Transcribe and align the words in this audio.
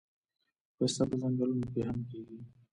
پسته 0.75 1.03
په 1.09 1.15
ځنګلونو 1.21 1.65
کې 1.73 1.81
هم 1.87 1.99
کیږي 2.09 2.39